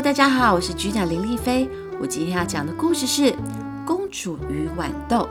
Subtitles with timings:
[0.00, 1.68] 大家好，我是局长林丽菲。
[2.00, 3.22] 我今天要讲的故事是
[3.84, 5.28] 《公主与豌豆》。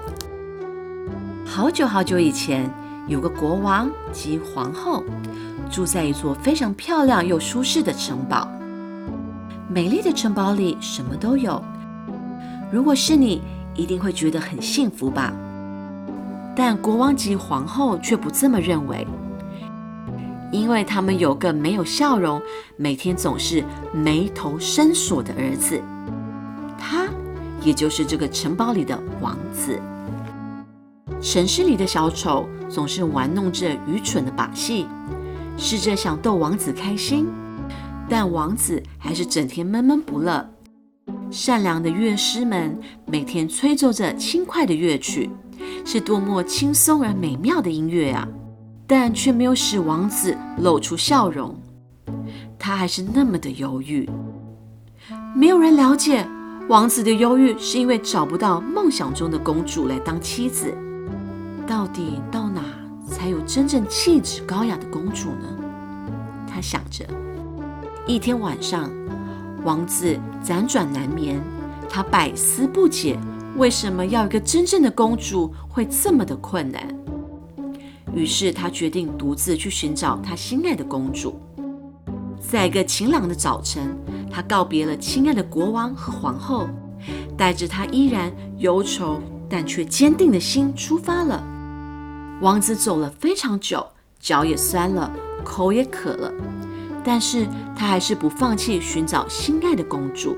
[1.46, 2.72] 好久好久以前，
[3.08, 5.04] 有个国王及皇后
[5.70, 8.48] 住在一座非常漂亮又舒适的城堡。
[9.68, 11.62] 美丽的城堡里什么都有，
[12.72, 13.42] 如果是你，
[13.76, 15.34] 一定会觉得很幸福吧？
[16.56, 19.06] 但国王及皇后却不这么认为。
[20.52, 22.42] 因为他们有个没有笑容、
[22.76, 25.82] 每天总是眉头深锁的儿子，
[26.78, 27.08] 他
[27.64, 29.80] 也就是这个城堡里的王子。
[31.22, 34.88] 城市里的小丑总是玩弄着愚蠢的把戏，
[35.56, 37.28] 试着想逗王子开心，
[38.10, 40.50] 但王子还是整天闷闷不乐。
[41.30, 45.30] 善良的乐师们每天吹奏着轻快的乐曲，
[45.86, 48.28] 是多么轻松而美妙的音乐啊！
[48.92, 51.56] 但却没有使王子露出笑容，
[52.60, 54.10] 他还是那么的忧郁。
[55.34, 56.28] 没有人了解
[56.68, 60.76] 王子的忧郁，是因为找不到梦想中的公主来当妻子。
[61.66, 62.62] 到底到哪
[63.08, 65.48] 才有真正气质高雅的公主呢？
[66.46, 67.06] 他想着。
[68.06, 68.92] 一天晚上，
[69.64, 71.42] 王子辗转难眠，
[71.90, 73.18] 他百思不解，
[73.56, 77.01] 为什么要一个真正的公主会这么的困难？
[78.14, 81.40] 于是他决定独自去寻找他心爱的公主。
[82.40, 83.96] 在一个晴朗的早晨，
[84.30, 86.68] 他告别了亲爱的国王和皇后，
[87.38, 91.44] 带着他依然忧愁但却坚定的心出发了。
[92.42, 93.86] 王子走了非常久，
[94.20, 95.12] 脚也酸了，
[95.44, 96.34] 口也渴了，
[97.04, 100.36] 但是他还是不放弃寻找心爱的公主。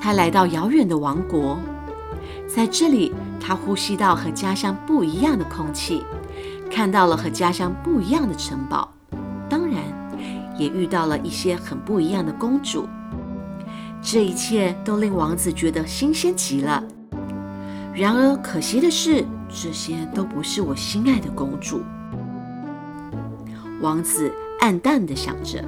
[0.00, 1.58] 他来到遥远的王国，
[2.46, 6.02] 在这里，他呼吸到和家乡不一样的空气。
[6.74, 8.92] 看到了和家乡不一样的城堡，
[9.48, 9.76] 当然
[10.58, 12.88] 也遇到了一些很不一样的公主。
[14.02, 16.82] 这一切都令王子觉得新鲜极了。
[17.94, 21.80] 然而可惜的是，这些都不是我心爱的公主。
[23.80, 25.64] 王子暗淡地想着，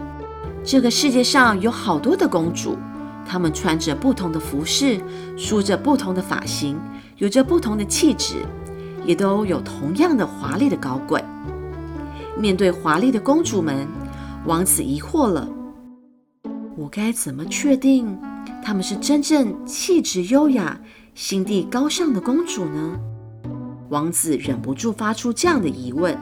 [0.64, 2.76] 这个世界上有好多的公主，
[3.24, 5.00] 她们穿着不同的服饰，
[5.36, 6.76] 梳着不同的发型，
[7.18, 8.44] 有着不同的气质。
[9.06, 11.22] 也都有同样的华丽的高贵。
[12.36, 13.86] 面对华丽的公主们，
[14.44, 15.48] 王子疑惑了：
[16.76, 18.18] 我该怎么确定
[18.62, 20.78] 她们是真正气质优雅、
[21.14, 22.98] 心地高尚的公主呢？
[23.88, 26.18] 王子忍不住发出这样的疑问。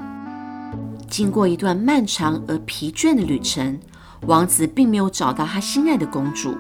[1.09, 3.79] 经过一段漫长而疲倦的旅程，
[4.27, 6.55] 王子并没有找到他心爱的公主。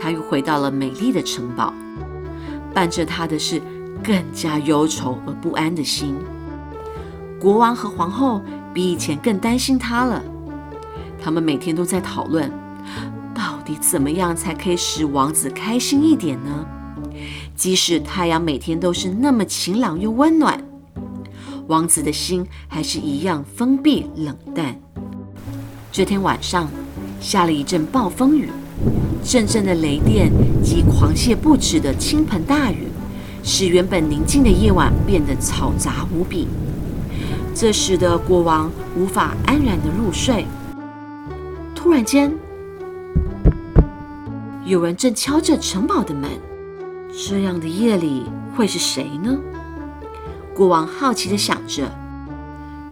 [0.00, 1.74] 他又回到了美丽的城堡，
[2.72, 3.60] 伴着他的是。
[4.02, 6.14] 更加忧愁而不安的心。
[7.40, 8.40] 国王和皇后
[8.74, 10.22] 比以前更担心他了。
[11.22, 12.50] 他们每天都在讨论，
[13.34, 16.66] 到底怎么样才可以使王子开心一点呢？
[17.54, 20.62] 即使太阳每天都是那么晴朗又温暖，
[21.66, 24.80] 王子的心还是一样封闭冷淡。
[25.90, 26.68] 这天晚上，
[27.20, 28.48] 下了一阵暴风雨，
[29.24, 30.30] 阵阵的雷电
[30.62, 32.86] 及狂泻不止的倾盆大雨。
[33.42, 36.46] 使原本宁静的夜晚变得嘈杂无比，
[37.54, 40.46] 这使得国王无法安然的入睡。
[41.74, 42.32] 突然间，
[44.64, 46.30] 有人正敲着城堡的门。
[47.10, 49.36] 这样的夜里会是谁呢？
[50.54, 51.90] 国王好奇的想着。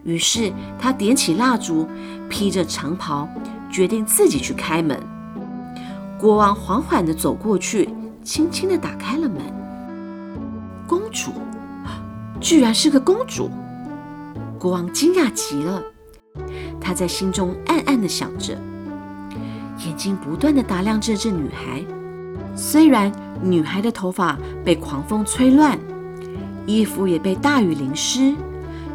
[0.03, 1.87] 于是他点起蜡烛，
[2.29, 3.27] 披着长袍，
[3.69, 4.99] 决定自己去开门。
[6.17, 7.89] 国王缓缓的走过去，
[8.23, 9.41] 轻轻的打开了门。
[11.17, 11.31] 主，
[12.39, 13.49] 居然是个公主！
[14.59, 15.81] 国王惊讶极了，
[16.79, 18.55] 他在心中暗暗的想着，
[19.83, 21.83] 眼睛不断的打量着这女孩。
[22.55, 23.11] 虽然
[23.41, 25.79] 女孩的头发被狂风吹乱，
[26.67, 28.35] 衣服也被大雨淋湿，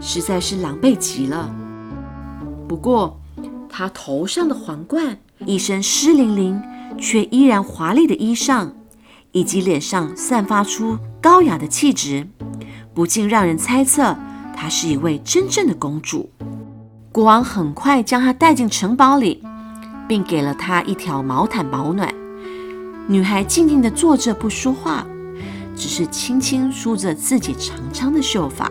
[0.01, 1.53] 实在是狼狈极了。
[2.69, 3.21] 不过，
[3.69, 6.63] 她头上的皇冠，一身湿淋淋
[6.97, 8.69] 却依然华丽的衣裳。
[9.35, 12.27] 以及脸上散发出高雅的气质，
[12.93, 14.17] 不禁让人猜测
[14.57, 16.29] 她是一位真正的公主。
[17.13, 19.41] 国王很快将她带进城堡里，
[20.09, 22.13] 并给了她一条毛毯保暖。
[23.07, 25.07] 女孩静静地坐着不说话，
[25.77, 28.69] 只是轻轻梳着自己长长的秀发。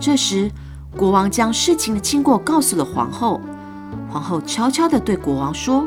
[0.00, 0.50] 这时，
[0.96, 3.40] 国王将事情的经过告诉了皇后。
[4.10, 5.86] 皇后悄悄地对国王说：“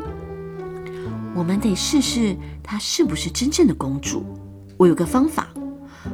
[1.36, 4.25] 我们得试试。”她是不是真正的公主？
[4.77, 5.47] 我有个方法，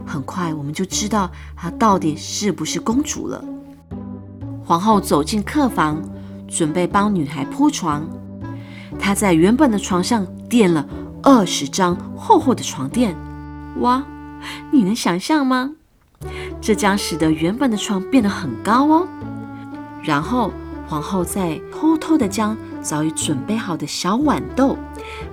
[0.05, 3.43] 很快我们就知道她到底是不是公主了。
[4.65, 6.01] 皇后走进客房，
[6.47, 8.07] 准备帮女孩铺床。
[8.97, 10.87] 她在原本的床上垫了
[11.21, 13.15] 二十张厚厚的床垫。
[13.79, 14.03] 哇，
[14.71, 15.71] 你能想象吗？
[16.61, 19.07] 这将使得原本的床变得很高哦。
[20.01, 20.53] 然后
[20.87, 24.77] 皇后再偷偷的将早已准备好的小豌豆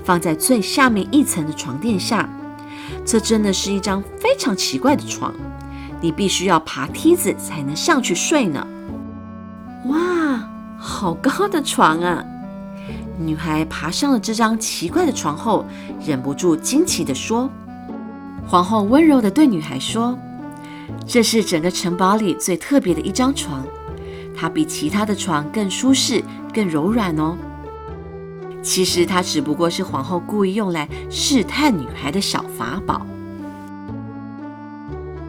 [0.03, 2.29] 放在最下面一层的床垫下。
[3.05, 5.35] 这真的是一张非常奇怪的床，
[6.01, 8.67] 你必须要爬梯子才能上去睡呢。
[9.87, 10.49] 哇，
[10.79, 12.25] 好高的床啊！
[13.19, 15.67] 女孩爬上了这张奇怪的床后，
[16.05, 17.51] 忍不住惊奇地说
[18.49, 20.19] ：“皇后温柔地对女孩说，
[21.07, 23.63] 这是整个城堡里最特别的一张床，
[24.35, 26.23] 它比其他的床更舒适、
[26.55, 27.37] 更柔软哦。
[28.63, 33.03] 其实它只不过是皇后故意用来试探女孩的小法宝。”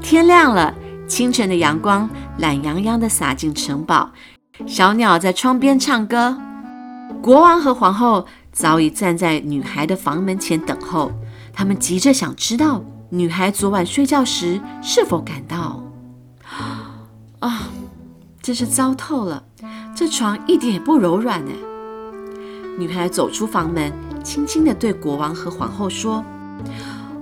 [0.02, 0.74] 天亮了，
[1.08, 4.12] 清晨的阳光懒洋洋地洒进城堡，
[4.66, 6.38] 小鸟在窗边唱歌。
[7.22, 11.12] 国王和皇后早已站在女孩的房门前等候，
[11.54, 15.82] 他们急着想知道女孩昨晚睡觉时是否感到……
[17.40, 17.70] 啊，
[18.42, 19.44] 真是糟透了！
[19.96, 21.52] 这床一点也不柔软呢。
[22.82, 23.94] 女孩走出房门，
[24.24, 26.26] 轻轻地对国王和皇后说：“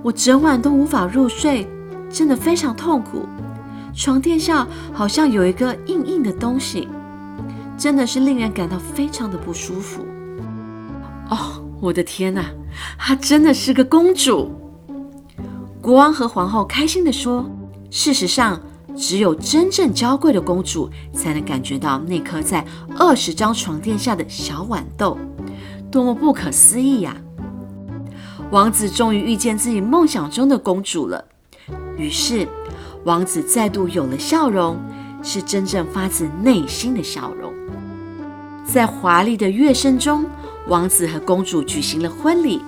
[0.02, 1.68] 我整晚都无法入睡，
[2.10, 3.26] 真的非常痛苦。
[3.94, 6.88] 床垫下好像有一个硬硬的东西。”
[7.76, 10.02] 真的是令人感到非常的不舒服
[11.30, 11.62] 哦！
[11.80, 12.44] 我的天哪，
[12.98, 14.50] 她真的是个公主！
[15.80, 17.50] 国王和皇后开心地说
[17.90, 18.60] ：“事实上，
[18.94, 22.62] 只有真正娇贵的公主才能感觉到那颗在
[22.98, 25.16] 二十张床垫下的小豌豆，
[25.90, 27.16] 多么不可思议呀！”
[28.50, 31.24] 王子终于遇见自己梦想中的公主了。
[31.96, 32.48] 于是，
[33.04, 34.76] 王子再度有了笑容，
[35.22, 37.52] 是真正发自内心的笑容。
[38.64, 40.24] 在华丽的乐声中，
[40.66, 42.60] 王子和公主举行了婚礼。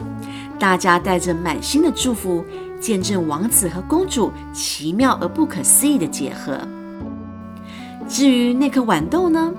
[0.59, 2.45] 大家带着满心的祝福，
[2.79, 6.57] 见证王子和公主奇妙而不可思议的结合。
[8.09, 9.53] 至于那颗豌豆呢？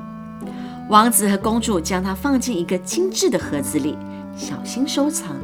[0.93, 3.97] 王子和公主将它放进一个精致的盒子里，
[4.37, 5.35] 小心收藏。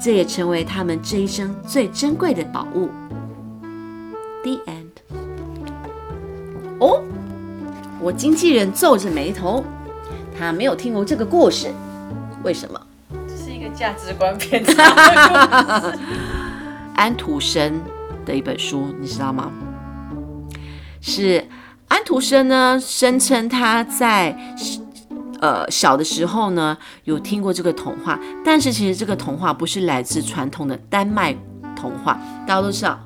[0.00, 2.88] 这也成为他们这一生最珍贵的宝物。
[4.44, 5.18] The end。
[6.78, 7.02] 哦，
[8.00, 9.64] 我经纪人皱着眉头。
[10.38, 11.66] 他没有听过这个故事，
[12.44, 12.80] 为什么？
[13.26, 15.92] 这是一个价值观偏差
[16.94, 17.80] 安徒生
[18.24, 19.50] 的一本书，你知道吗？
[21.00, 21.44] 是
[21.92, 24.34] 安徒生呢，声称他在
[25.42, 26.74] 呃小的时候呢
[27.04, 31.36] 有听过这个童话，但是其实这个童话不是来自传统的丹麦
[31.76, 32.18] 童话。
[32.46, 32.98] 大家都知道，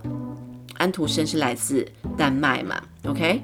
[0.79, 1.85] 安徒生是来自
[2.17, 3.43] 丹麦嘛，OK？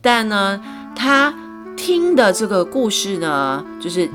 [0.00, 0.62] 但呢，
[0.94, 1.34] 他。
[1.76, 4.08] 听的这个故事呢，就是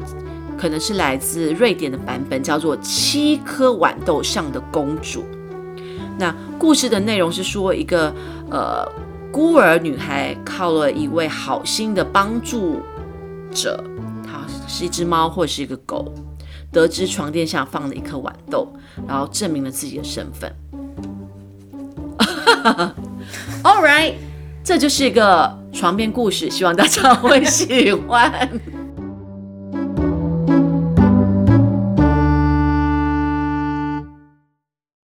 [0.58, 5.20] 可能是来自瑞典的版本，叫做《七颗豌豆上的公主》。
[6.18, 8.14] 那故事的内容是说，一个
[8.50, 8.90] 呃
[9.32, 12.82] 孤儿女孩靠了一位好心的帮助
[13.52, 13.84] 者，
[14.26, 16.14] 他是一只猫或者是一个狗，
[16.72, 18.68] 得知床垫下放了一颗豌豆，
[19.08, 20.54] 然后证明了自己的身份。
[23.64, 24.16] All right，
[24.64, 25.58] 这就是一个。
[25.72, 28.50] 床边故事，希望大家会喜欢。